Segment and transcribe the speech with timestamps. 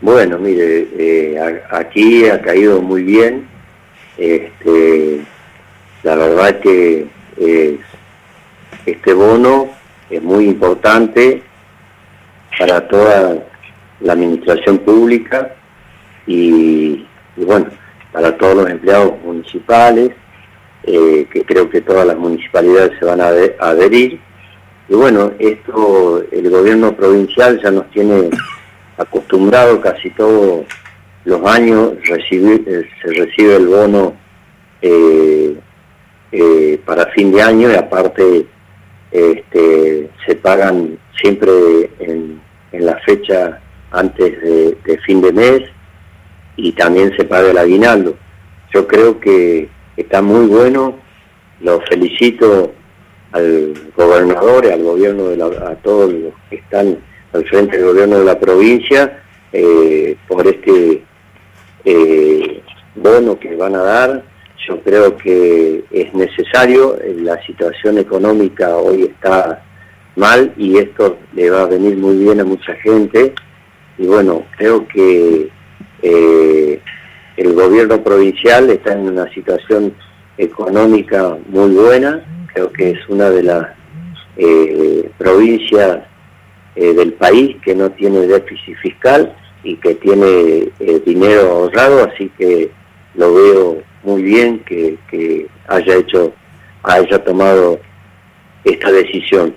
[0.00, 3.48] Bueno, mire, eh, aquí ha caído muy bien.
[4.18, 5.20] Este,
[6.02, 7.06] la verdad que
[8.86, 9.68] este bono
[10.10, 11.42] es muy importante
[12.58, 13.44] para toda
[14.00, 15.54] la administración pública
[16.26, 17.06] y,
[17.36, 17.66] bueno,
[18.12, 20.12] para todos los empleados municipales,
[20.84, 23.28] eh, que creo que todas las municipalidades se van a,
[23.60, 24.20] adherir.
[24.88, 28.30] Y bueno, esto el gobierno provincial ya nos tiene
[28.96, 30.66] acostumbrado casi todos
[31.24, 34.14] los años, recibir, eh, se recibe el bono
[34.82, 35.56] eh,
[36.84, 38.46] para fin de año y aparte
[39.10, 42.40] este, se pagan siempre en,
[42.72, 43.58] la fecha
[43.90, 45.62] antes de, fin de mes
[46.56, 48.16] y también se paga el aguinaldo.
[48.74, 50.96] Yo creo que está muy bueno,
[51.60, 52.72] lo felicito
[53.32, 56.98] al gobernador y al gobierno, de a todos los que están
[57.32, 59.22] al frente del gobierno de la provincia
[59.52, 61.02] eh, por este
[61.84, 62.62] eh,
[62.94, 64.22] bono que van a dar.
[64.66, 69.62] Yo creo que es necesario, eh, la situación económica hoy está
[70.16, 73.34] mal y esto le va a venir muy bien a mucha gente.
[73.98, 75.48] Y bueno, creo que
[76.02, 76.80] eh,
[77.36, 79.94] el gobierno provincial está en una situación
[80.38, 83.66] económica muy buena, creo que es una de las
[84.36, 85.98] eh, provincias
[86.76, 90.68] del país que no tiene déficit fiscal y que tiene
[91.04, 92.70] dinero ahorrado, así que
[93.14, 96.32] lo veo muy bien que, haya hecho,
[96.82, 97.80] haya tomado
[98.64, 99.54] esta decisión.